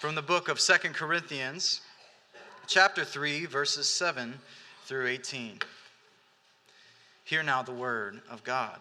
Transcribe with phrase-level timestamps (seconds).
[0.00, 1.82] from the book of Second Corinthians,
[2.66, 4.32] chapter 3, verses 7
[4.86, 5.58] through 18.
[7.24, 8.78] Hear now the word of God.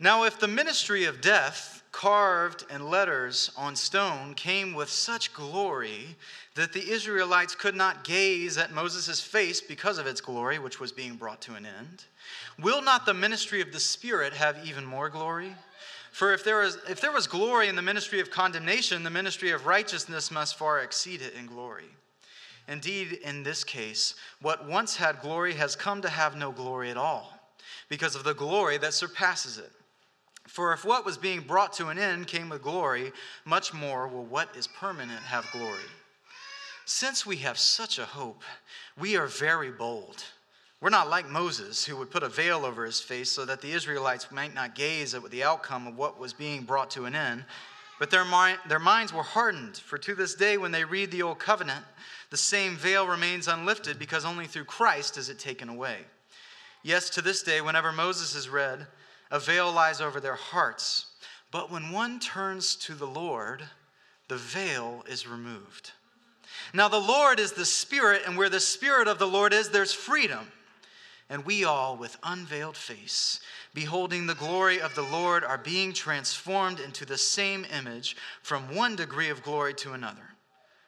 [0.00, 6.16] Now, if the ministry of death, carved in letters on stone, came with such glory
[6.56, 10.90] that the Israelites could not gaze at Moses' face because of its glory, which was
[10.90, 12.06] being brought to an end,
[12.60, 15.54] will not the ministry of the Spirit have even more glory?
[16.14, 19.50] For if there, was, if there was glory in the ministry of condemnation, the ministry
[19.50, 21.88] of righteousness must far exceed it in glory.
[22.68, 26.96] Indeed, in this case, what once had glory has come to have no glory at
[26.96, 27.36] all,
[27.88, 29.72] because of the glory that surpasses it.
[30.46, 33.10] For if what was being brought to an end came with glory,
[33.44, 35.90] much more will what is permanent have glory.
[36.84, 38.44] Since we have such a hope,
[38.96, 40.22] we are very bold.
[40.84, 43.72] We're not like Moses, who would put a veil over his face so that the
[43.72, 47.46] Israelites might not gaze at the outcome of what was being brought to an end.
[47.98, 51.22] But their, mind, their minds were hardened, for to this day, when they read the
[51.22, 51.86] Old Covenant,
[52.28, 56.00] the same veil remains unlifted because only through Christ is it taken away.
[56.82, 58.86] Yes, to this day, whenever Moses is read,
[59.30, 61.06] a veil lies over their hearts.
[61.50, 63.62] But when one turns to the Lord,
[64.28, 65.92] the veil is removed.
[66.74, 69.94] Now, the Lord is the Spirit, and where the Spirit of the Lord is, there's
[69.94, 70.46] freedom.
[71.34, 73.40] And we all, with unveiled face,
[73.74, 78.94] beholding the glory of the Lord, are being transformed into the same image from one
[78.94, 80.36] degree of glory to another.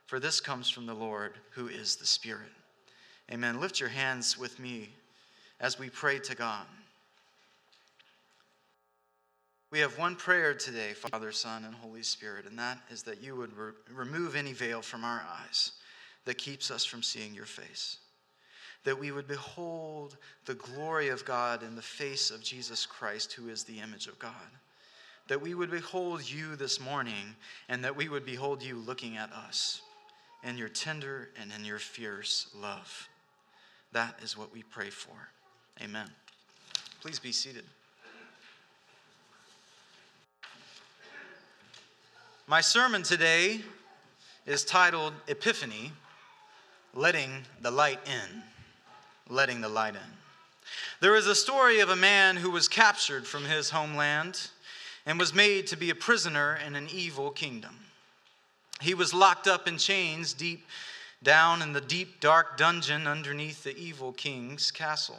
[0.05, 2.53] For this comes from the Lord, who is the Spirit.
[3.29, 3.61] Amen.
[3.61, 4.91] Lift your hands with me
[5.59, 6.67] as we pray to God.
[9.73, 13.35] We have one prayer today, Father, Son, and Holy Spirit, and that is that you
[13.35, 15.73] would re- remove any veil from our eyes
[16.25, 17.99] that keeps us from seeing your face
[18.87, 23.49] that we would behold the glory of God in the face of Jesus Christ, who
[23.49, 24.31] is the image of God.
[25.27, 27.35] That we would behold you this morning,
[27.69, 29.83] and that we would behold you looking at us
[30.45, 33.09] in your tender and in your fierce love.
[33.91, 35.17] That is what we pray for.
[35.83, 36.09] Amen.
[37.01, 37.65] Please be seated.
[42.47, 43.63] My sermon today
[44.47, 45.91] is titled Epiphany
[46.95, 48.45] Letting the Light In
[49.29, 50.01] letting the light in.
[51.01, 54.49] There is a story of a man who was captured from his homeland
[55.05, 57.77] and was made to be a prisoner in an evil kingdom.
[58.81, 60.67] He was locked up in chains deep
[61.23, 65.19] down in the deep, dark dungeon underneath the evil king's castle.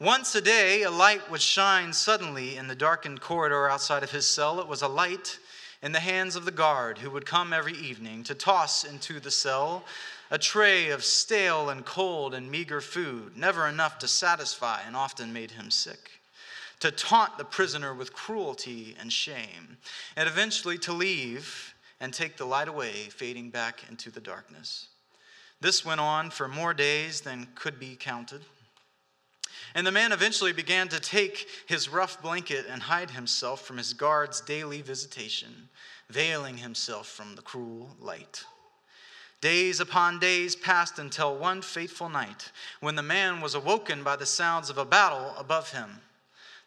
[0.00, 4.26] Once a day, a light would shine suddenly in the darkened corridor outside of his
[4.26, 4.58] cell.
[4.58, 5.38] It was a light
[5.82, 9.30] in the hands of the guard who would come every evening to toss into the
[9.30, 9.84] cell
[10.32, 15.30] a tray of stale and cold and meager food, never enough to satisfy and often
[15.30, 16.10] made him sick,
[16.80, 19.76] to taunt the prisoner with cruelty and shame,
[20.16, 24.88] and eventually to leave and take the light away, fading back into the darkness.
[25.60, 28.40] This went on for more days than could be counted.
[29.74, 33.92] And the man eventually began to take his rough blanket and hide himself from his
[33.92, 35.68] guard's daily visitation,
[36.08, 38.46] veiling himself from the cruel light.
[39.42, 44.24] Days upon days passed until one fateful night when the man was awoken by the
[44.24, 46.00] sounds of a battle above him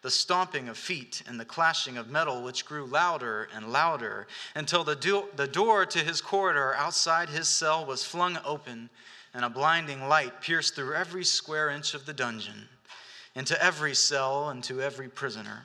[0.05, 4.83] the stomping of feet and the clashing of metal, which grew louder and louder until
[4.83, 8.87] the, do- the door to his corridor outside his cell was flung open
[9.33, 12.69] and a blinding light pierced through every square inch of the dungeon,
[13.33, 15.63] into every cell and to every prisoner.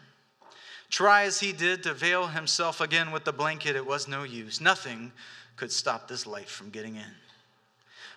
[0.89, 4.59] Try as he did to veil himself again with the blanket, it was no use.
[4.59, 5.13] Nothing
[5.61, 7.15] could stop this light from getting in.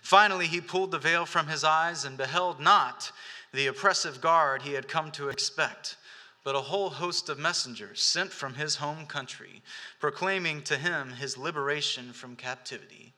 [0.02, 3.12] Finally, he pulled the veil from his eyes and beheld not
[3.52, 5.98] the oppressive guard he had come to expect,
[6.46, 9.62] but a whole host of messengers sent from his home country,
[10.00, 13.12] proclaiming to him his liberation from captivity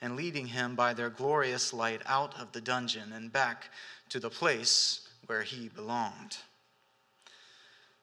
[0.00, 3.68] and leading him by their glorious light out of the dungeon and back
[4.10, 6.36] to the place where he belonged.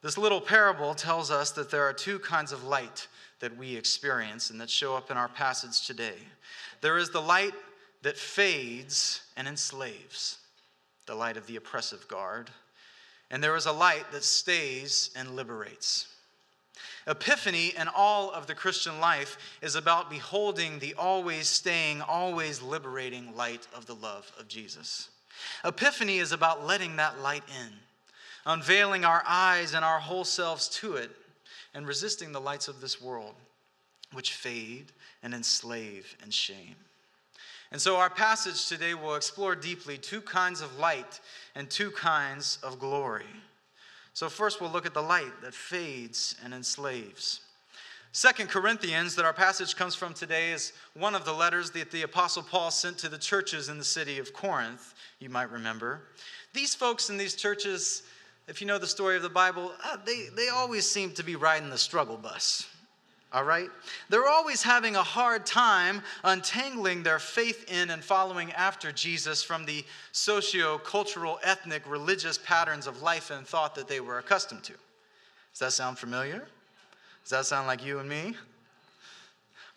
[0.02, 3.08] This little parable tells us that there are two kinds of light
[3.40, 6.16] that we experience and that show up in our passage today.
[6.82, 7.54] There is the light
[8.02, 10.38] that fades and enslaves,
[11.06, 12.50] the light of the oppressive guard,
[13.32, 16.08] and there is a light that stays and liberates.
[17.08, 23.36] Epiphany and all of the Christian life is about beholding the always staying, always liberating
[23.36, 25.10] light of the love of Jesus.
[25.64, 27.74] Epiphany is about letting that light in,
[28.46, 31.12] unveiling our eyes and our whole selves to it,
[31.74, 33.36] and resisting the lights of this world,
[34.14, 34.92] which fade
[35.24, 36.76] and enslave and shame.
[37.72, 41.20] And so, our passage today will explore deeply two kinds of light
[41.56, 43.26] and two kinds of glory.
[44.14, 47.42] So, first, we'll look at the light that fades and enslaves.
[48.12, 52.02] Second Corinthians, that our passage comes from today, is one of the letters that the
[52.02, 56.02] Apostle Paul sent to the churches in the city of Corinth, you might remember.
[56.54, 58.02] These folks in these churches,
[58.50, 61.36] if you know the story of the Bible, uh, they, they always seem to be
[61.36, 62.68] riding the struggle bus.
[63.32, 63.70] All right?
[64.10, 69.66] They're always having a hard time untangling their faith in and following after Jesus from
[69.66, 74.74] the socio cultural, ethnic, religious patterns of life and thought that they were accustomed to.
[75.54, 76.48] Does that sound familiar?
[77.24, 78.36] Does that sound like you and me?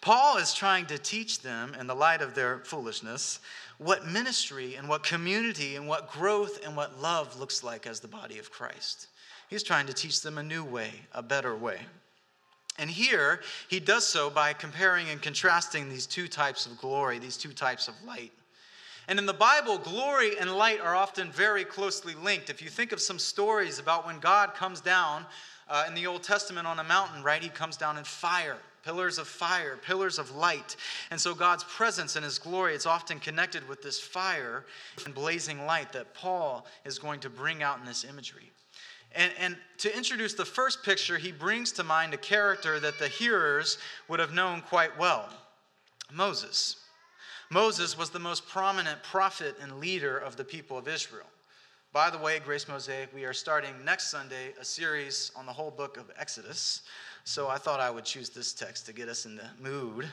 [0.00, 3.38] Paul is trying to teach them, in the light of their foolishness,
[3.84, 8.08] what ministry and what community and what growth and what love looks like as the
[8.08, 9.08] body of Christ.
[9.48, 11.80] He's trying to teach them a new way, a better way.
[12.78, 17.36] And here, he does so by comparing and contrasting these two types of glory, these
[17.36, 18.32] two types of light.
[19.08, 22.50] And in the Bible, glory and light are often very closely linked.
[22.50, 25.26] If you think of some stories about when God comes down
[25.72, 27.42] uh, in the Old Testament on a mountain, right?
[27.42, 30.76] He comes down in fire, pillars of fire, pillars of light.
[31.10, 34.66] And so God's presence and his glory, it's often connected with this fire
[35.06, 38.52] and blazing light that Paul is going to bring out in this imagery.
[39.14, 43.08] And, and to introduce the first picture, he brings to mind a character that the
[43.08, 43.78] hearers
[44.08, 45.30] would have known quite well
[46.12, 46.76] Moses.
[47.50, 51.26] Moses was the most prominent prophet and leader of the people of Israel.
[51.92, 55.70] By the way, Grace Mosaic, we are starting next Sunday a series on the whole
[55.70, 56.80] book of Exodus.
[57.24, 60.06] So I thought I would choose this text to get us in the mood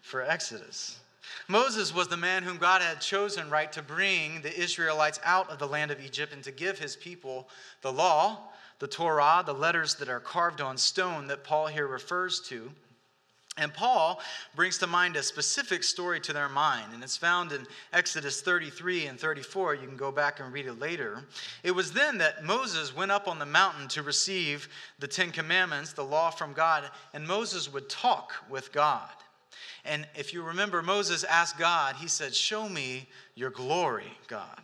[0.00, 0.98] for Exodus.
[1.46, 5.58] Moses was the man whom God had chosen, right, to bring the Israelites out of
[5.58, 7.50] the land of Egypt and to give his people
[7.82, 8.38] the law,
[8.78, 12.72] the Torah, the letters that are carved on stone that Paul here refers to.
[13.58, 14.20] And Paul
[14.54, 19.06] brings to mind a specific story to their mind, and it's found in Exodus 33
[19.06, 19.76] and 34.
[19.76, 21.24] You can go back and read it later.
[21.62, 24.68] It was then that Moses went up on the mountain to receive
[24.98, 29.08] the Ten Commandments, the law from God, and Moses would talk with God.
[29.86, 34.60] And if you remember, Moses asked God, he said, Show me your glory, God.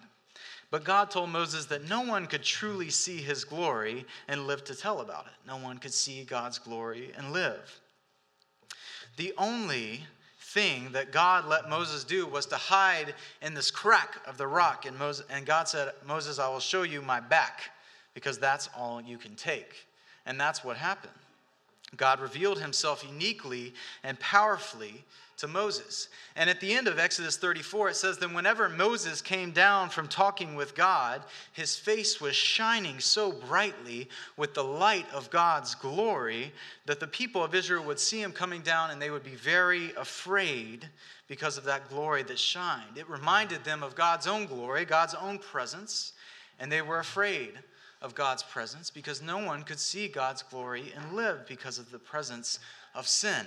[0.70, 4.74] But God told Moses that no one could truly see his glory and live to
[4.74, 5.32] tell about it.
[5.46, 7.81] No one could see God's glory and live.
[9.16, 10.00] The only
[10.38, 14.86] thing that God let Moses do was to hide in this crack of the rock.
[14.86, 17.70] And, Moses, and God said, Moses, I will show you my back
[18.14, 19.86] because that's all you can take.
[20.26, 21.12] And that's what happened.
[21.96, 25.04] God revealed himself uniquely and powerfully
[25.42, 26.08] to Moses.
[26.36, 30.06] And at the end of Exodus 34, it says that whenever Moses came down from
[30.06, 31.22] talking with God,
[31.52, 36.52] his face was shining so brightly with the light of God's glory
[36.86, 39.92] that the people of Israel would see him coming down and they would be very
[39.94, 40.88] afraid
[41.26, 42.96] because of that glory that shined.
[42.96, 46.12] It reminded them of God's own glory, God's own presence,
[46.60, 47.58] and they were afraid
[48.00, 51.98] of God's presence because no one could see God's glory and live because of the
[51.98, 52.60] presence
[52.94, 53.44] of sin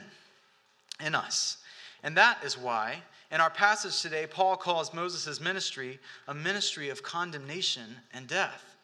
[1.04, 1.58] in us.
[2.04, 3.02] And that is why,
[3.32, 8.76] in our passage today, Paul calls Moses' ministry a ministry of condemnation and death.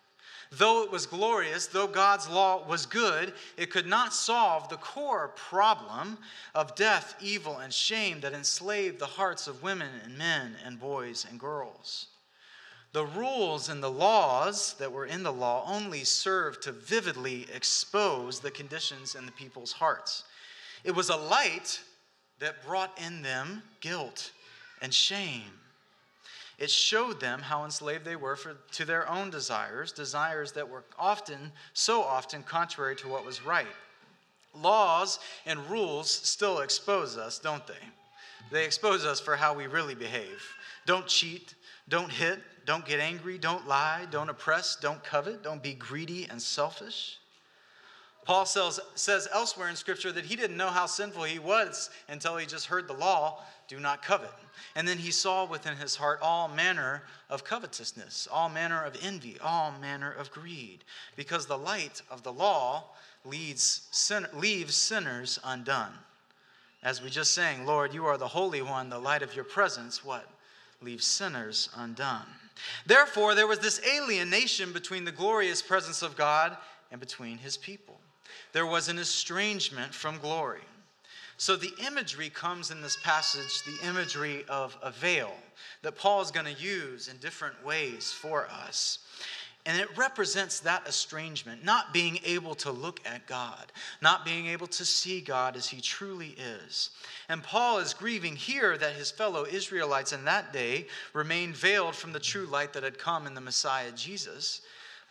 [0.53, 5.29] Though it was glorious, though God's law was good, it could not solve the core
[5.29, 6.17] problem
[6.53, 11.25] of death, evil, and shame that enslaved the hearts of women and men and boys
[11.29, 12.07] and girls.
[12.91, 18.41] The rules and the laws that were in the law only served to vividly expose
[18.41, 20.25] the conditions in the people's hearts.
[20.83, 21.79] It was a light
[22.41, 24.31] that brought in them guilt
[24.81, 25.43] and shame.
[26.59, 30.83] It showed them how enslaved they were for, to their own desires, desires that were
[30.99, 33.65] often, so often, contrary to what was right.
[34.53, 37.73] Laws and rules still expose us, don't they?
[38.51, 40.43] They expose us for how we really behave.
[40.85, 41.55] Don't cheat,
[41.89, 46.41] don't hit, don't get angry, don't lie, don't oppress, don't covet, don't be greedy and
[46.41, 47.17] selfish.
[48.23, 52.37] Paul says, says elsewhere in Scripture that he didn't know how sinful he was until
[52.37, 54.33] he just heard the law do not covet.
[54.75, 59.37] And then he saw within his heart all manner of covetousness, all manner of envy,
[59.41, 60.83] all manner of greed,
[61.15, 62.85] because the light of the law
[63.25, 65.93] leads, sin, leaves sinners undone.
[66.83, 70.05] As we just sang, Lord, you are the Holy One, the light of your presence,
[70.05, 70.27] what?
[70.81, 72.25] Leaves sinners undone.
[72.85, 76.55] Therefore, there was this alienation between the glorious presence of God
[76.91, 78.00] and between his people
[78.53, 80.61] there was an estrangement from glory.
[81.37, 85.33] So the imagery comes in this passage, the imagery of a veil
[85.81, 88.99] that Paul is going to use in different ways for us.
[89.65, 93.71] And it represents that estrangement, not being able to look at God,
[94.01, 96.89] not being able to see God as he truly is.
[97.29, 102.11] And Paul is grieving here that his fellow Israelites in that day remained veiled from
[102.11, 104.61] the true light that had come in the Messiah Jesus.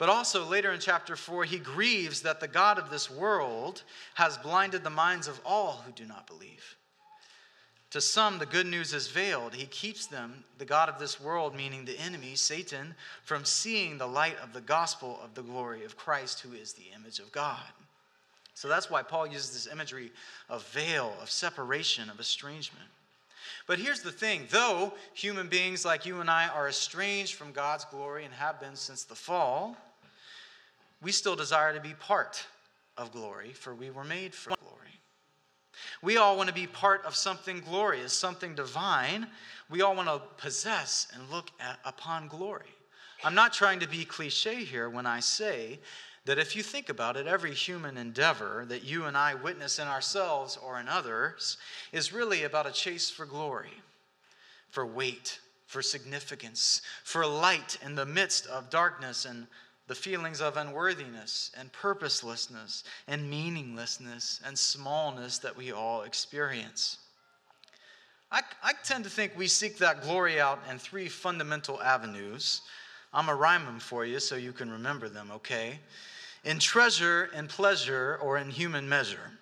[0.01, 3.83] But also later in chapter 4, he grieves that the God of this world
[4.15, 6.79] has blinded the minds of all who do not believe.
[7.91, 9.53] To some, the good news is veiled.
[9.53, 14.07] He keeps them, the God of this world, meaning the enemy, Satan, from seeing the
[14.07, 17.61] light of the gospel of the glory of Christ, who is the image of God.
[18.55, 20.13] So that's why Paul uses this imagery
[20.49, 22.89] of veil, of separation, of estrangement.
[23.67, 27.85] But here's the thing though human beings like you and I are estranged from God's
[27.85, 29.77] glory and have been since the fall,
[31.03, 32.45] we still desire to be part
[32.97, 34.77] of glory, for we were made for glory.
[36.03, 39.27] We all want to be part of something glorious, something divine.
[39.69, 42.75] We all want to possess and look at, upon glory.
[43.23, 45.79] I'm not trying to be cliche here when I say
[46.27, 49.89] that if you think about it, every human endeavor that you and I witness in
[49.89, 51.57] ourselves or in others
[51.93, 53.73] is really about a chase for glory,
[54.69, 59.47] for weight, for significance, for light in the midst of darkness and
[59.91, 66.99] the feelings of unworthiness and purposelessness and meaninglessness and smallness that we all experience.
[68.31, 72.61] I, I, tend to think we seek that glory out in three fundamental avenues.
[73.13, 75.81] I'm to rhyme them for you so you can remember them, okay?
[76.45, 79.33] In treasure, in pleasure, or in human measure.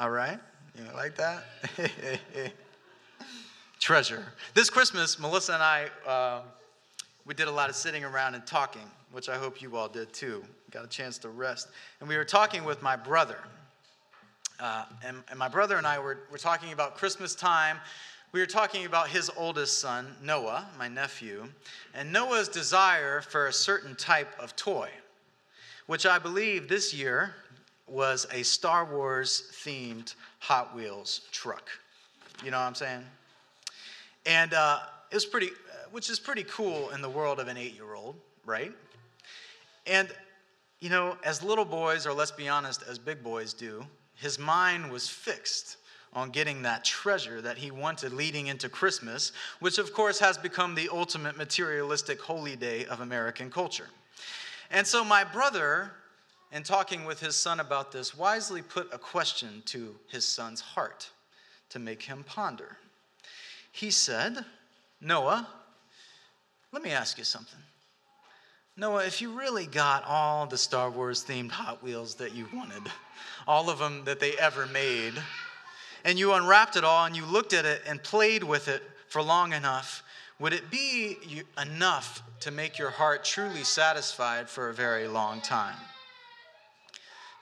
[0.00, 0.40] All right?
[0.76, 1.44] You like that?
[3.78, 4.24] treasure.
[4.54, 6.40] This Christmas, Melissa and I, uh,
[7.24, 10.12] we did a lot of sitting around and talking which I hope you all did
[10.12, 10.44] too.
[10.70, 11.68] Got a chance to rest.
[12.00, 13.38] And we were talking with my brother.
[14.60, 17.78] Uh, and, and, my brother and I were, were talking about Christmas time.
[18.32, 21.48] We were talking about his oldest son, Noah, my nephew,
[21.94, 24.90] and Noah's desire for a certain type of toy,
[25.86, 27.34] which I believe this year
[27.86, 31.70] was a Star Wars themed Hot Wheels truck.
[32.44, 33.04] You know what I'm saying?
[34.26, 35.50] And uh, it was pretty,
[35.90, 38.72] which is pretty cool in the world of an eight year old, right?
[39.88, 40.08] And,
[40.80, 44.90] you know, as little boys, or let's be honest, as big boys do, his mind
[44.90, 45.78] was fixed
[46.12, 50.74] on getting that treasure that he wanted leading into Christmas, which of course has become
[50.74, 53.88] the ultimate materialistic holy day of American culture.
[54.70, 55.92] And so my brother,
[56.52, 61.10] in talking with his son about this, wisely put a question to his son's heart
[61.70, 62.76] to make him ponder.
[63.70, 64.44] He said,
[65.00, 65.46] Noah,
[66.72, 67.60] let me ask you something.
[68.78, 72.84] Noah, if you really got all the Star Wars themed Hot Wheels that you wanted,
[73.44, 75.14] all of them that they ever made,
[76.04, 79.20] and you unwrapped it all and you looked at it and played with it for
[79.20, 80.04] long enough,
[80.38, 85.74] would it be enough to make your heart truly satisfied for a very long time?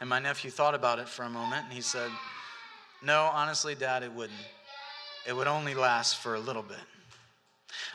[0.01, 2.11] And my nephew thought about it for a moment and he said,
[3.03, 4.39] No, honestly, Dad, it wouldn't.
[5.29, 6.79] It would only last for a little bit.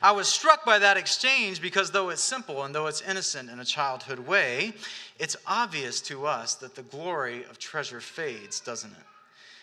[0.02, 3.60] I was struck by that exchange because though it's simple and though it's innocent in
[3.60, 4.74] a childhood way,
[5.20, 9.06] it's obvious to us that the glory of treasure fades, doesn't it?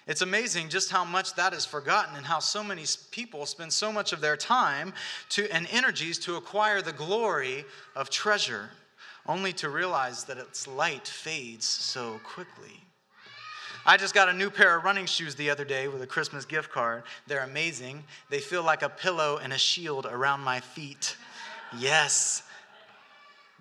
[0.09, 3.93] It's amazing just how much that is forgotten and how so many people spend so
[3.93, 4.95] much of their time
[5.31, 8.71] to, and energies to acquire the glory of treasure,
[9.27, 12.88] only to realize that its light fades so quickly.
[13.89, 16.45] I just got a new pair of running shoes the other day with a Christmas
[16.45, 17.05] gift card.
[17.27, 18.05] They're amazing.
[18.29, 21.17] They feel like a pillow and a shield around my feet.
[21.79, 22.43] Yes.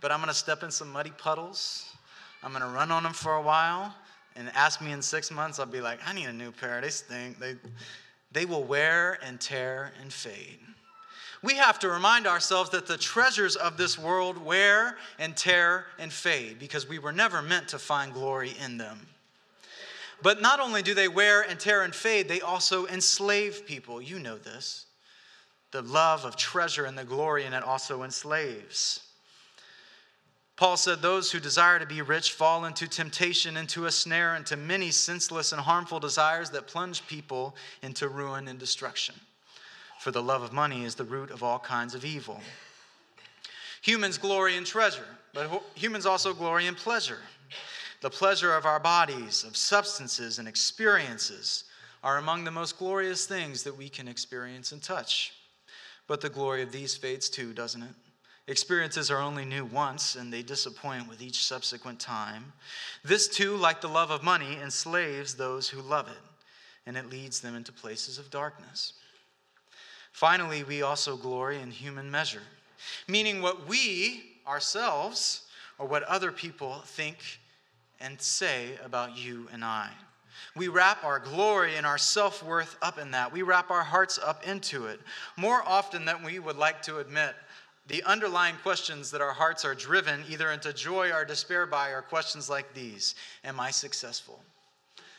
[0.02, 1.96] But I'm going to step in some muddy puddles.
[2.44, 3.96] I'm going to run on them for a while.
[4.36, 6.82] And ask me in six months, I'll be like, I need a new pair.
[6.82, 7.40] They stink.
[7.40, 7.56] They,
[8.34, 10.60] they will wear and tear and fade.
[11.42, 16.12] We have to remind ourselves that the treasures of this world wear and tear and
[16.12, 19.08] fade because we were never meant to find glory in them.
[20.22, 24.02] But not only do they wear and tear and fade, they also enslave people.
[24.02, 24.86] You know this.
[25.72, 29.02] The love of treasure and the glory in it also enslaves.
[30.56, 34.58] Paul said, Those who desire to be rich fall into temptation, into a snare, into
[34.58, 39.16] many senseless and harmful desires that plunge people into ruin and destruction.
[40.00, 42.42] For the love of money is the root of all kinds of evil.
[43.84, 47.20] Humans glory in treasure, but humans also glory in pleasure.
[48.02, 51.64] The pleasure of our bodies, of substances and experiences,
[52.04, 55.34] are among the most glorious things that we can experience and touch.
[56.06, 57.96] But the glory of these fades too, doesn't it?
[58.48, 62.54] Experiences are only new once, and they disappoint with each subsequent time.
[63.04, 66.24] This too, like the love of money, enslaves those who love it,
[66.86, 68.94] and it leads them into places of darkness.
[70.14, 72.44] Finally, we also glory in human measure,
[73.08, 75.42] meaning what we ourselves
[75.78, 77.18] or what other people think
[78.00, 79.90] and say about you and I.
[80.56, 83.32] We wrap our glory and our self worth up in that.
[83.32, 85.00] We wrap our hearts up into it.
[85.36, 87.36] More often than we would like to admit,
[87.88, 92.02] the underlying questions that our hearts are driven either into joy or despair by are
[92.02, 94.42] questions like these Am I successful?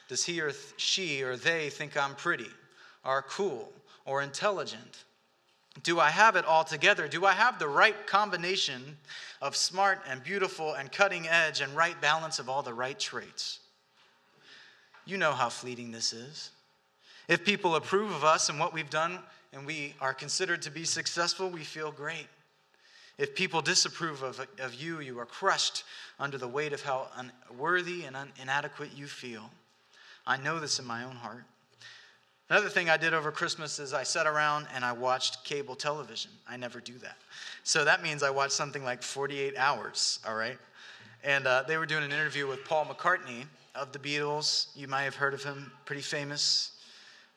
[0.08, 2.50] Does he or she or they think I'm pretty,
[3.04, 3.72] or cool,
[4.04, 5.04] or intelligent?
[5.82, 7.08] Do I have it all together?
[7.08, 8.96] Do I have the right combination
[9.40, 13.60] of smart and beautiful and cutting edge and right balance of all the right traits?
[15.04, 16.50] You know how fleeting this is.
[17.28, 19.18] If people approve of us and what we've done
[19.52, 22.26] and we are considered to be successful, we feel great.
[23.18, 25.84] If people disapprove of, of you, you are crushed
[26.20, 29.50] under the weight of how unworthy and un- inadequate you feel.
[30.26, 31.44] I know this in my own heart.
[32.50, 36.30] Another thing I did over Christmas is I sat around and I watched cable television.
[36.48, 37.18] I never do that.
[37.62, 40.56] So that means I watched something like 48 hours, all right?
[41.22, 44.68] And uh, they were doing an interview with Paul McCartney of the Beatles.
[44.74, 46.72] You might have heard of him, pretty famous,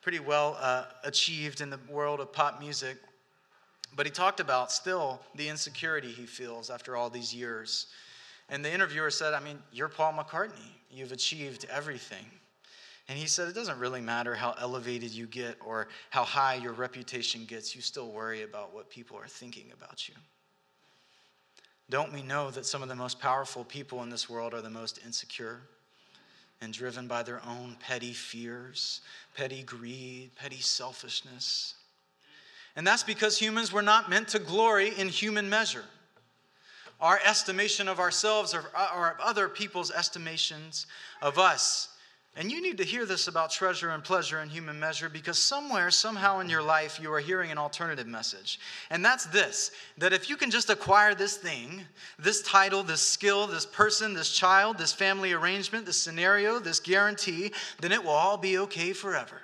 [0.01, 2.96] pretty well uh, achieved in the world of pop music.
[3.94, 7.88] But he talked about still the insecurity he feels after all these years.
[8.48, 10.72] And the interviewer said, I mean, you're Paul McCartney.
[10.89, 12.25] You've achieved everything.
[13.12, 16.72] And he said, It doesn't really matter how elevated you get or how high your
[16.72, 20.15] reputation gets, you still worry about what people are thinking about you.
[21.89, 24.70] Don't we know that some of the most powerful people in this world are the
[24.70, 25.60] most insecure
[26.62, 29.01] and driven by their own petty fears,
[29.36, 31.74] petty greed, petty selfishness?
[32.77, 35.84] And that's because humans were not meant to glory in human measure.
[37.01, 38.63] Our estimation of ourselves or,
[38.96, 40.86] or other people's estimations
[41.22, 41.89] of us
[42.38, 45.91] and you need to hear this about treasure and pleasure and human measure because somewhere,
[45.91, 48.57] somehow in your life, you are hearing an alternative message.
[48.89, 51.81] And that's this that if you can just acquire this thing,
[52.17, 57.51] this title, this skill, this person, this child, this family arrangement, this scenario, this guarantee,
[57.81, 59.40] then it will all be okay forever.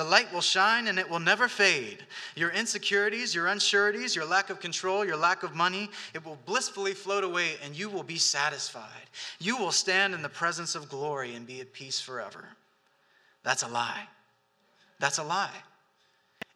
[0.00, 1.98] The light will shine and it will never fade.
[2.34, 6.94] Your insecurities, your unsureties, your lack of control, your lack of money, it will blissfully
[6.94, 9.10] float away and you will be satisfied.
[9.40, 12.46] You will stand in the presence of glory and be at peace forever.
[13.42, 14.08] That's a lie.
[15.00, 15.52] That's a lie.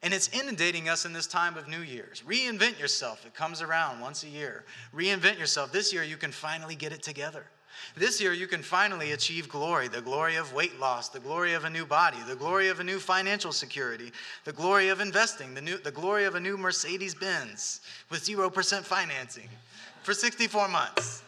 [0.02, 2.22] And it's inundating us in this time of New Year's.
[2.26, 3.26] Reinvent yourself.
[3.26, 4.64] It comes around once a year.
[4.96, 5.70] Reinvent yourself.
[5.70, 7.44] This year, you can finally get it together.
[7.96, 11.64] This year, you can finally achieve glory the glory of weight loss, the glory of
[11.64, 14.12] a new body, the glory of a new financial security,
[14.44, 18.82] the glory of investing, the, new, the glory of a new Mercedes Benz with 0%
[18.82, 19.48] financing
[20.02, 21.22] for 64 months.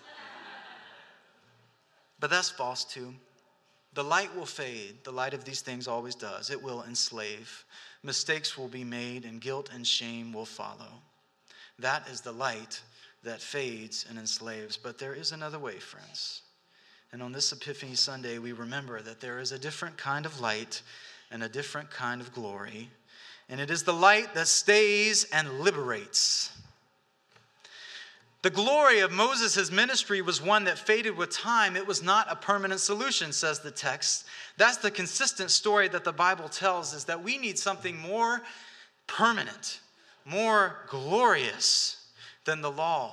[2.19, 3.15] But that's false too.
[3.95, 4.97] The light will fade.
[5.05, 6.51] The light of these things always does.
[6.51, 7.65] It will enslave.
[8.03, 11.03] Mistakes will be made, and guilt and shame will follow.
[11.79, 12.81] That is the light
[13.27, 14.77] that fades and enslaves.
[14.77, 16.43] But there is another way, friends.
[17.13, 20.83] And on this Epiphany Sunday, we remember that there is a different kind of light
[21.31, 22.89] and a different kind of glory.
[23.49, 26.57] And it is the light that stays and liberates.
[28.43, 31.77] The glory of Moses' ministry was one that faded with time.
[31.77, 34.25] It was not a permanent solution, says the text.
[34.57, 38.43] That's the consistent story that the Bible tells is that we need something more
[39.09, 39.81] permanent,
[40.25, 41.96] more glorious
[42.47, 43.13] than the law,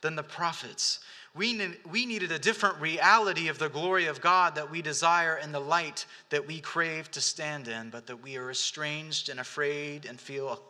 [0.00, 0.98] than the prophets,
[1.34, 5.36] we, ne- we needed a different reality of the glory of God that we desire
[5.36, 9.38] and the light that we crave to stand in, but that we are estranged and
[9.38, 10.60] afraid and feel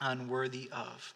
[0.00, 1.14] unworthy of.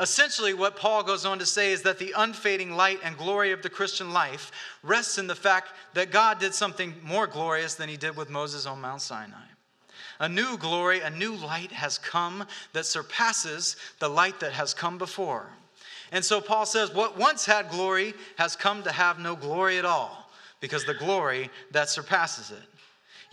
[0.00, 3.62] Essentially, what Paul goes on to say is that the unfading light and glory of
[3.62, 4.50] the Christian life
[4.82, 8.66] rests in the fact that God did something more glorious than he did with Moses
[8.66, 9.36] on Mount Sinai.
[10.18, 14.98] A new glory, a new light has come that surpasses the light that has come
[14.98, 15.46] before.
[16.12, 19.84] And so Paul says, What once had glory has come to have no glory at
[19.84, 22.68] all, because the glory that surpasses it.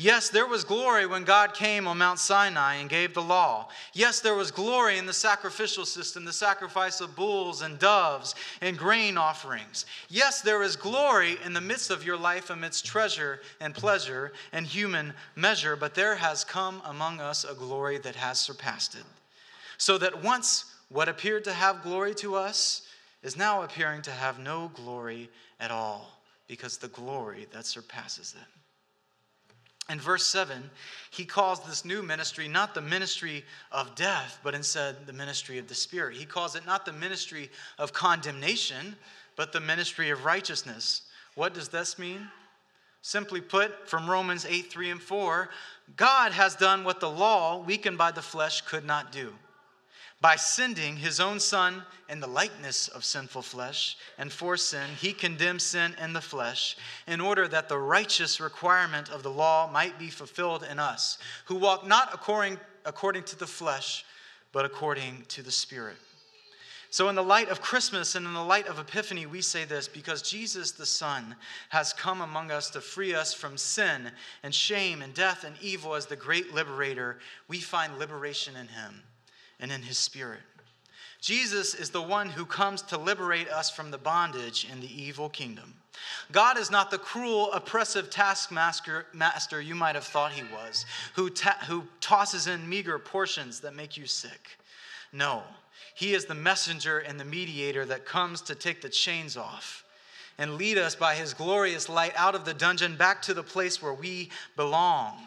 [0.02, 3.70] Yes, there was glory when God came on Mount Sinai and gave the law.
[3.94, 8.80] Yes, there was glory in the sacrificial system, the sacrifice of bulls and doves and
[8.80, 9.86] grain offerings.
[10.10, 14.66] Yes, there is glory in the midst of your life amidst treasure and pleasure and
[14.66, 19.04] human measure, but there has come among us a glory that has surpassed it.
[19.78, 22.82] So that once what appeared to have glory to us
[23.24, 29.92] is now appearing to have no glory at all because the glory that surpasses it.
[29.92, 30.70] In verse 7,
[31.10, 35.68] he calls this new ministry not the ministry of death, but instead the ministry of
[35.68, 36.16] the Spirit.
[36.16, 38.96] He calls it not the ministry of condemnation,
[39.36, 41.04] but the ministry of righteousness.
[41.36, 42.28] What does this mean?
[43.02, 45.50] Simply put, from Romans 8 3 and 4,
[45.96, 49.34] God has done what the law, weakened by the flesh, could not do
[50.22, 55.14] by sending his own Son in the likeness of sinful flesh, and for sin, he
[55.14, 59.98] condemned sin in the flesh, in order that the righteous requirement of the law might
[59.98, 64.06] be fulfilled in us, who walk not according, according to the flesh,
[64.52, 65.98] but according to the Spirit.
[66.92, 69.88] So, in the light of Christmas and in the light of Epiphany, we say this
[69.88, 71.38] because Jesus the Son
[71.70, 74.12] has come among us to free us from sin
[74.44, 79.02] and shame and death and evil as the great liberator, we find liberation in him
[79.62, 80.42] and in his spirit.
[81.22, 85.30] Jesus is the one who comes to liberate us from the bondage in the evil
[85.30, 85.76] kingdom.
[86.32, 91.30] God is not the cruel, oppressive taskmaster master you might have thought he was, who,
[91.30, 94.58] ta- who tosses in meager portions that make you sick.
[95.14, 95.44] No,
[95.94, 99.84] he is the messenger and the mediator that comes to take the chains off
[100.38, 103.82] and lead us by his glorious light out of the dungeon back to the place
[103.82, 105.18] where we belong.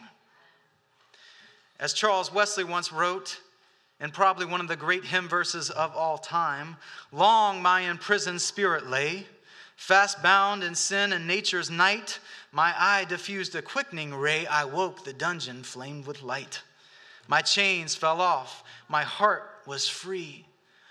[1.78, 3.38] As Charles Wesley once wrote,
[4.04, 6.76] and probably one of the great hymn verses of all time
[7.10, 9.26] Long my imprisoned spirit lay,
[9.76, 12.18] fast bound in sin and nature's night.
[12.52, 14.46] My eye diffused a quickening ray.
[14.46, 16.60] I woke, the dungeon flamed with light.
[17.28, 20.44] My chains fell off, my heart was free.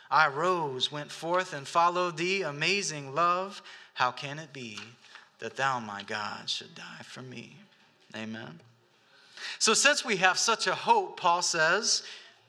[0.10, 3.62] I rose, went forth, and followed thee, amazing love.
[3.94, 4.80] How can it be
[5.38, 7.58] that thou, my God, should die for me?
[8.16, 8.60] Amen.
[9.60, 12.02] So, since we have such a hope, Paul says,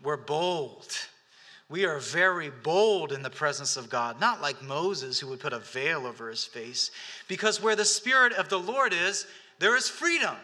[0.04, 0.86] we're bold.
[1.70, 5.54] We are very bold in the presence of God, not like Moses, who would put
[5.54, 6.90] a veil over his face,
[7.26, 9.26] because where the Spirit of the Lord is,
[9.58, 10.36] there is freedom.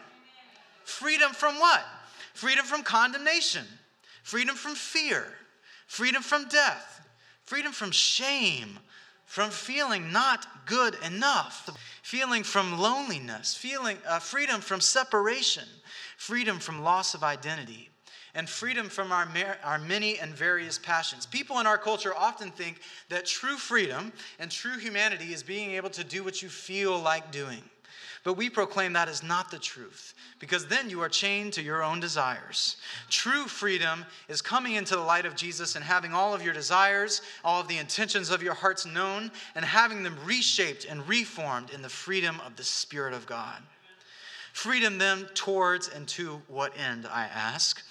[0.83, 1.83] Freedom from what?
[2.33, 3.65] Freedom from condemnation,
[4.23, 5.25] freedom from fear,
[5.85, 7.07] freedom from death,
[7.43, 8.79] freedom from shame,
[9.25, 11.69] from feeling not good enough,
[12.01, 15.63] feeling from loneliness, feeling uh, freedom from separation,
[16.17, 17.90] freedom from loss of identity,
[18.35, 19.27] and freedom from our,
[19.63, 21.25] our many and various passions.
[21.25, 25.89] People in our culture often think that true freedom and true humanity is being able
[25.89, 27.61] to do what you feel like doing.
[28.23, 31.81] But we proclaim that is not the truth, because then you are chained to your
[31.81, 32.77] own desires.
[33.09, 37.23] True freedom is coming into the light of Jesus and having all of your desires,
[37.43, 41.81] all of the intentions of your hearts known, and having them reshaped and reformed in
[41.81, 43.57] the freedom of the Spirit of God.
[44.53, 47.83] Freedom then towards and to what end, I ask?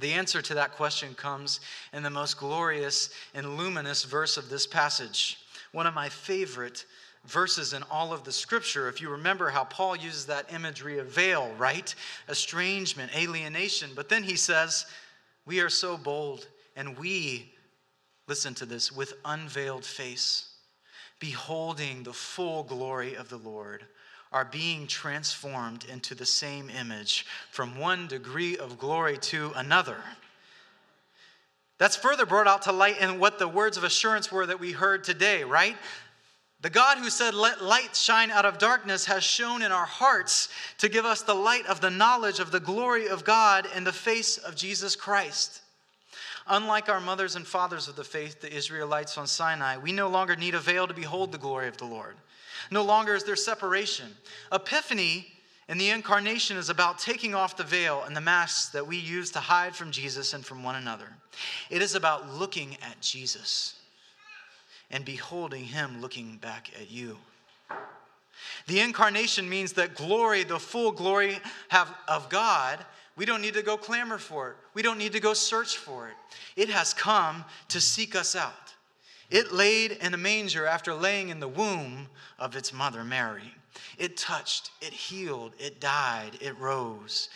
[0.00, 1.60] The answer to that question comes
[1.92, 5.38] in the most glorious and luminous verse of this passage.
[5.72, 6.86] One of my favorite
[7.26, 8.88] verses in all of the scripture.
[8.88, 11.94] If you remember how Paul uses that imagery of veil, right?
[12.28, 13.90] Estrangement, alienation.
[13.94, 14.86] But then he says,
[15.46, 17.52] We are so bold, and we,
[18.26, 20.48] listen to this, with unveiled face,
[21.20, 23.84] beholding the full glory of the Lord,
[24.32, 29.98] are being transformed into the same image from one degree of glory to another.
[31.78, 34.72] That's further brought out to light in what the words of assurance were that we
[34.72, 35.76] heard today, right?
[36.60, 40.48] The God who said, Let light shine out of darkness, has shone in our hearts
[40.78, 43.92] to give us the light of the knowledge of the glory of God in the
[43.92, 45.61] face of Jesus Christ.
[46.46, 50.36] Unlike our mothers and fathers of the faith, the Israelites on Sinai, we no longer
[50.36, 52.16] need a veil to behold the glory of the Lord.
[52.70, 54.06] No longer is there separation.
[54.52, 55.26] Epiphany
[55.68, 59.30] and the incarnation is about taking off the veil and the masks that we use
[59.30, 61.08] to hide from Jesus and from one another.
[61.70, 63.76] It is about looking at Jesus
[64.90, 67.18] and beholding him looking back at you.
[68.66, 71.38] The incarnation means that glory, the full glory
[72.08, 72.84] of God,
[73.16, 74.56] we don't need to go clamor for it.
[74.74, 76.14] We don't need to go search for it.
[76.56, 78.74] It has come to seek us out.
[79.30, 83.54] It laid in a manger after laying in the womb of its mother, Mary.
[83.98, 87.28] It touched, it healed, it died, it rose.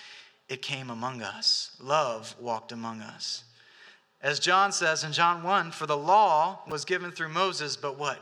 [0.48, 1.76] It came among us.
[1.80, 3.44] Love walked among us.
[4.22, 8.18] As John says in John 1 For the law was given through Moses, but what?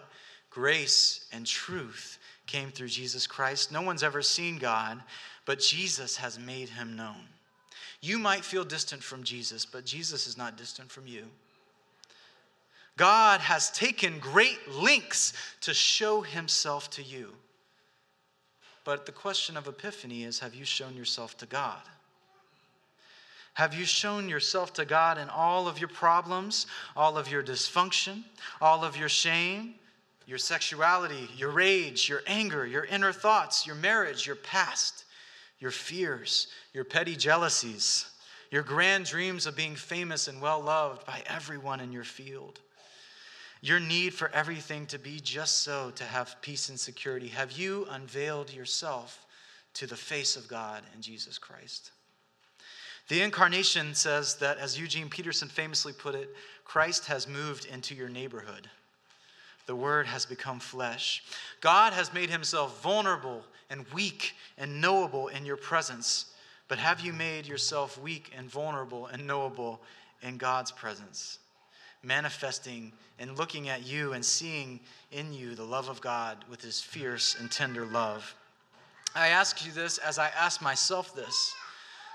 [0.51, 3.73] Grace and truth came through Jesus Christ.
[3.73, 5.03] No one's ever seen God,
[5.47, 7.27] but Jesus has made him known.
[8.05, 11.25] You might feel distant from Jesus, but Jesus is not distant from you.
[12.99, 17.33] God has taken great lengths to show himself to you.
[18.85, 21.81] But the question of Epiphany is have you shown yourself to God?
[23.55, 28.25] Have you shown yourself to God in all of your problems, all of your dysfunction,
[28.61, 29.77] all of your shame,
[30.27, 35.05] your sexuality, your rage, your anger, your inner thoughts, your marriage, your past,
[35.65, 38.05] your fears, your petty jealousies,
[38.51, 42.61] your grand dreams of being famous and well loved by everyone in your field?
[43.63, 47.29] Your need for everything to be just so, to have peace and security.
[47.29, 49.25] Have you unveiled yourself
[49.73, 51.93] to the face of God and Jesus Christ?
[53.09, 56.29] The incarnation says that, as Eugene Peterson famously put it,
[56.65, 58.69] Christ has moved into your neighborhood.
[59.67, 61.23] The Word has become flesh.
[61.61, 66.27] God has made himself vulnerable and weak and knowable in your presence.
[66.69, 69.81] But have you made yourself weak and vulnerable and knowable
[70.23, 71.39] in God's presence?
[72.05, 74.81] manifesting and looking at you and seeing
[75.13, 78.35] in you the love of God with his fierce and tender love.
[79.15, 81.55] I ask you this as I ask myself this,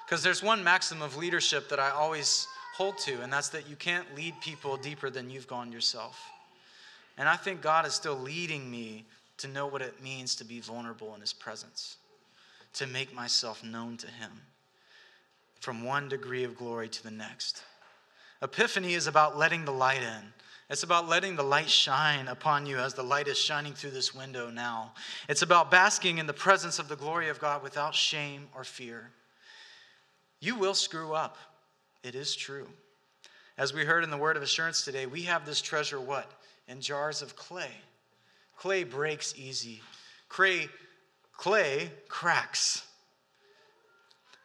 [0.05, 3.75] because there's one maxim of leadership that I always hold to, and that's that you
[3.75, 6.19] can't lead people deeper than you've gone yourself.
[7.19, 9.05] And I think God is still leading me
[9.38, 11.97] to know what it means to be vulnerable in his presence,
[12.73, 14.32] to make myself known to him
[15.60, 17.62] from one degree of glory to the next.
[18.41, 20.34] Epiphany is about letting the light in.
[20.69, 24.15] It's about letting the light shine upon you as the light is shining through this
[24.15, 24.93] window now.
[25.27, 29.10] It's about basking in the presence of the glory of God without shame or fear.
[30.39, 31.38] You will screw up.
[32.01, 32.69] It is true.
[33.58, 36.32] As we heard in the word of assurance today, we have this treasure what?
[36.69, 37.71] In jars of clay.
[38.55, 39.82] Clay breaks easy.
[40.29, 40.69] Clay,
[41.36, 42.86] clay cracks.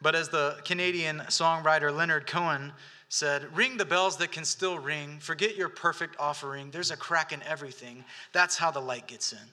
[0.01, 2.73] But as the Canadian songwriter Leonard Cohen
[3.09, 5.19] said, Ring the bells that can still ring.
[5.21, 6.71] Forget your perfect offering.
[6.71, 8.05] There's a crack in everything.
[8.33, 9.47] That's how the light gets in.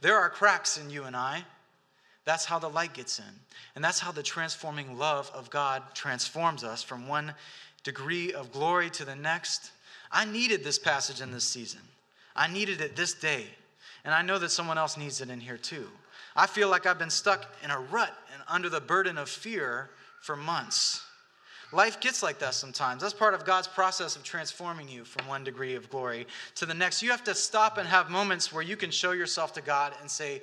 [0.00, 1.44] There are cracks in you and I.
[2.24, 3.40] That's how the light gets in.
[3.74, 7.34] And that's how the transforming love of God transforms us from one
[7.84, 9.70] degree of glory to the next.
[10.10, 11.80] I needed this passage in this season.
[12.34, 13.44] I needed it this day.
[14.04, 15.88] And I know that someone else needs it in here too.
[16.36, 19.90] I feel like I've been stuck in a rut and under the burden of fear
[20.22, 21.02] for months.
[21.72, 23.02] Life gets like that sometimes.
[23.02, 26.72] That's part of God's process of transforming you from one degree of glory to the
[26.72, 27.02] next.
[27.02, 30.10] You have to stop and have moments where you can show yourself to God and
[30.10, 30.40] say,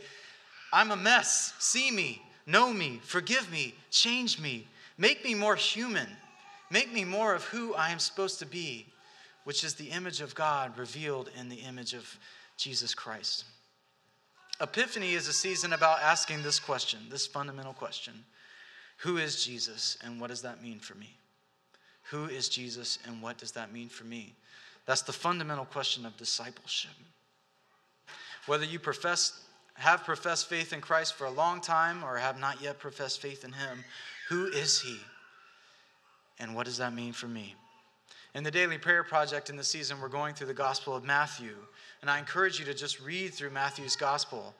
[0.72, 1.54] I'm a mess.
[1.58, 6.08] See me, know me, forgive me, change me, make me more human,
[6.70, 8.86] make me more of who I am supposed to be,
[9.46, 12.20] which is the image of God revealed in the image of
[12.58, 13.46] Jesus Christ.
[14.60, 18.14] Epiphany is a season about asking this question, this fundamental question
[19.00, 21.18] who is Jesus and what does that mean for me?
[22.12, 24.34] Who is Jesus and what does that mean for me?
[24.86, 26.92] That's the fundamental question of discipleship.
[28.46, 29.42] Whether you profess
[29.76, 33.44] have professed faith in Christ for a long time or have not yet professed faith
[33.44, 33.84] in him,
[34.30, 34.98] who is he?
[36.40, 37.56] And what does that mean for me?
[38.36, 41.56] In the Daily Prayer Project in the season, we're going through the Gospel of Matthew.
[42.02, 44.54] And I encourage you to just read through Matthew's Gospel.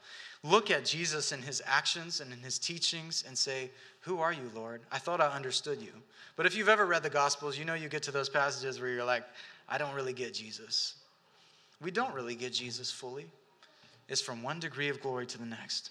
[0.44, 3.70] Look at Jesus and his actions and in his teachings and say,
[4.02, 4.80] Who are you, Lord?
[4.94, 5.92] I thought I understood you.
[6.38, 8.90] But if you've ever read the Gospels, you know you get to those passages where
[8.90, 9.26] you're like,
[9.68, 10.96] I don't really get Jesus.
[11.82, 13.26] We don't really get Jesus fully.
[14.08, 15.90] It's from one degree of glory to the next.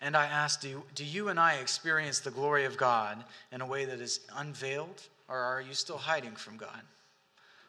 [0.00, 3.66] And I ask, do, do you and I experience the glory of God in a
[3.66, 6.82] way that is unveiled, or are you still hiding from God?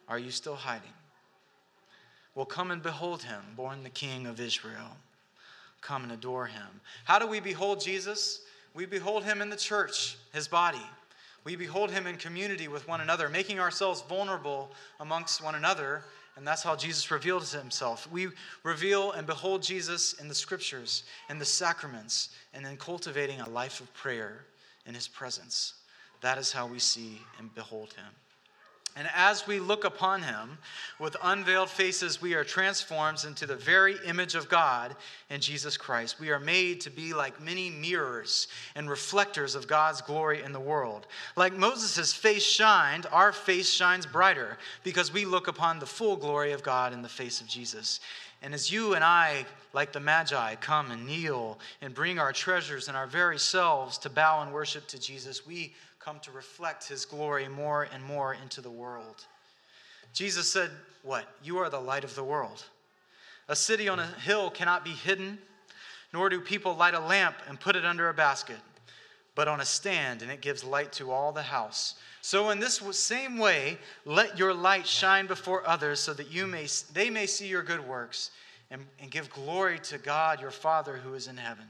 [0.07, 0.93] Are you still hiding?
[2.35, 4.97] Well, come and behold him, born the King of Israel
[5.81, 6.67] come and adore him.
[7.05, 8.41] How do we behold Jesus?
[8.73, 10.85] We behold him in the church, his body.
[11.43, 16.03] We behold him in community with one another, making ourselves vulnerable amongst one another.
[16.35, 18.07] And that's how Jesus reveals himself.
[18.11, 18.27] We
[18.63, 23.79] reveal and behold Jesus in the scriptures, in the sacraments, and in cultivating a life
[23.79, 24.45] of prayer
[24.85, 25.73] in his presence.
[26.21, 28.13] That is how we see and behold him.
[28.97, 30.57] And as we look upon him
[30.99, 34.95] with unveiled faces, we are transformed into the very image of God
[35.29, 36.19] in Jesus Christ.
[36.19, 40.59] We are made to be like many mirrors and reflectors of God's glory in the
[40.59, 41.05] world.
[41.35, 46.51] Like Moses' face shined, our face shines brighter because we look upon the full glory
[46.51, 47.99] of God in the face of Jesus.
[48.41, 52.87] And as you and I, like the Magi, come and kneel and bring our treasures
[52.87, 55.75] and our very selves to bow and worship to Jesus, we
[56.07, 59.25] come to reflect his glory more and more into the world.
[60.13, 60.71] Jesus said,
[61.03, 61.27] What?
[61.43, 62.63] You are the light of the world.
[63.49, 65.37] A city on a hill cannot be hidden,
[66.13, 68.55] nor do people light a lamp and put it under a basket,
[69.35, 71.95] but on a stand, and it gives light to all the house.
[72.21, 76.67] So, in this same way, let your light shine before others so that you may,
[76.93, 78.31] they may see your good works
[78.71, 81.65] and, and give glory to God, your Father who is in heaven.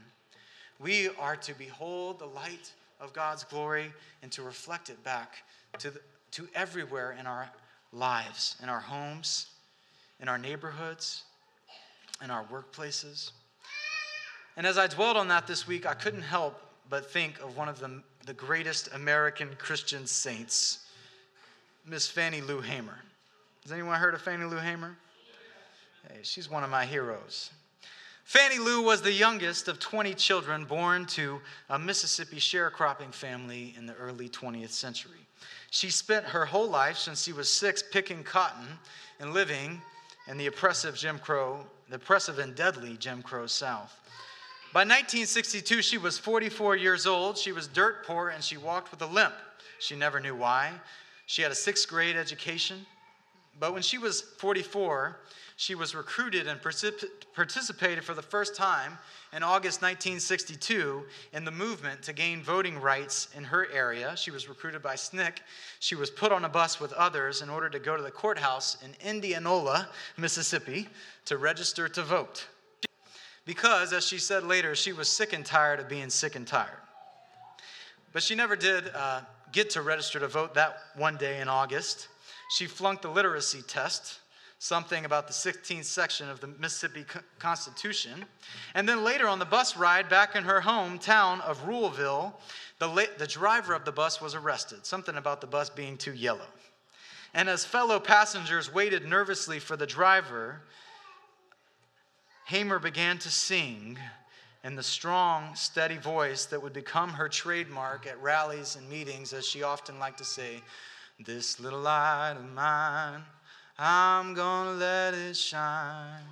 [0.78, 5.36] We are to behold the light of God's glory and to reflect it back
[5.78, 6.00] to, the,
[6.32, 7.50] to everywhere in our
[7.92, 9.46] lives, in our homes,
[10.20, 11.22] in our neighborhoods,
[12.22, 13.30] in our workplaces.
[14.56, 17.68] And as I dwelled on that this week, I couldn't help but think of one
[17.68, 20.86] of the, the greatest American Christian saints,
[21.86, 22.98] Miss Fannie Lou Hamer.
[23.62, 24.96] Has anyone heard of Fannie Lou Hamer?
[26.08, 27.50] Hey, she's one of my heroes.
[28.28, 33.86] Fannie Lou was the youngest of 20 children born to a Mississippi sharecropping family in
[33.86, 35.26] the early 20th century.
[35.70, 38.66] She spent her whole life since she was six picking cotton
[39.18, 39.80] and living
[40.26, 43.98] in the oppressive Jim Crow, the oppressive and deadly Jim Crow South.
[44.74, 47.38] By 1962, she was 44 years old.
[47.38, 49.32] She was dirt poor and she walked with a limp.
[49.78, 50.72] She never knew why.
[51.24, 52.84] She had a sixth grade education.
[53.60, 55.18] But when she was 44,
[55.56, 58.96] she was recruited and participated for the first time
[59.32, 64.16] in August 1962 in the movement to gain voting rights in her area.
[64.16, 65.38] She was recruited by SNCC.
[65.80, 68.78] She was put on a bus with others in order to go to the courthouse
[68.84, 70.88] in Indianola, Mississippi,
[71.24, 72.46] to register to vote.
[73.44, 76.82] Because, as she said later, she was sick and tired of being sick and tired.
[78.12, 82.08] But she never did uh, get to register to vote that one day in August.
[82.48, 84.20] She flunked the literacy test
[84.58, 87.04] something about the 16th section of the Mississippi
[87.38, 88.24] Constitution.
[88.74, 92.34] And then later on the bus ride back in her hometown of Ruleville,
[92.78, 96.12] the, la- the driver of the bus was arrested, something about the bus being too
[96.12, 96.46] yellow.
[97.34, 100.62] And as fellow passengers waited nervously for the driver,
[102.46, 103.98] Hamer began to sing
[104.64, 109.46] in the strong, steady voice that would become her trademark at rallies and meetings, as
[109.46, 110.62] she often liked to say,
[111.18, 113.24] This little light of mine
[113.80, 116.24] I'm gonna let it shine,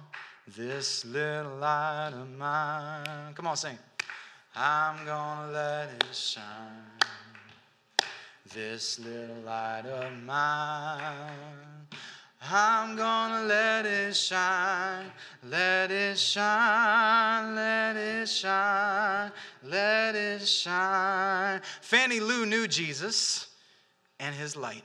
[0.48, 3.34] this little light of mine.
[3.36, 3.78] Come on, sing.
[4.56, 6.90] I'm gonna let it shine,
[8.52, 11.30] this little light of mine.
[12.42, 15.12] I'm gonna let it shine,
[15.44, 19.30] let it shine, let it shine,
[19.62, 21.60] let it shine.
[21.80, 23.55] Fannie Lou knew Jesus
[24.20, 24.84] and his light.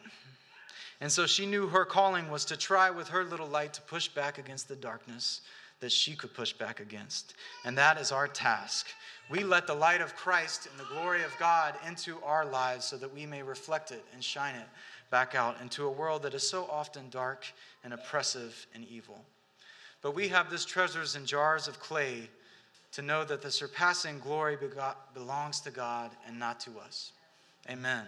[0.99, 4.07] And so she knew her calling was to try with her little light to push
[4.07, 5.41] back against the darkness
[5.79, 7.33] that she could push back against.
[7.65, 8.87] And that is our task.
[9.29, 12.97] We let the light of Christ and the glory of God into our lives so
[12.97, 14.67] that we may reflect it and shine it
[15.09, 17.45] back out into a world that is so often dark
[17.83, 19.19] and oppressive and evil.
[20.01, 22.29] But we have this treasures in jars of clay
[22.93, 24.57] to know that the surpassing glory
[25.13, 27.11] belongs to God and not to us.
[27.69, 28.05] Amen.